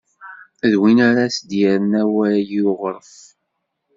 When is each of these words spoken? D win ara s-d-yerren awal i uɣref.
D 0.71 0.73
win 0.81 0.99
ara 1.09 1.25
s-d-yerren 1.35 1.93
awal 2.01 2.35
i 2.57 2.59
uɣref. 2.69 3.15